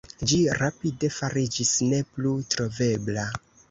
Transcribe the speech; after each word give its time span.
Ĝi 0.29 0.37
rapide 0.59 1.11
fariĝis 1.19 1.77
ne 1.93 2.03
plu 2.11 2.35
trovebla. 2.55 3.33